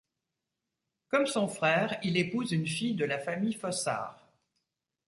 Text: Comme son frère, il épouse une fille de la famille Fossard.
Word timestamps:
Comme 1.09 1.27
son 1.27 1.47
frère, 1.47 1.99
il 2.01 2.17
épouse 2.17 2.53
une 2.53 2.65
fille 2.65 2.95
de 2.95 3.05
la 3.05 3.19
famille 3.19 3.53
Fossard. 3.53 4.27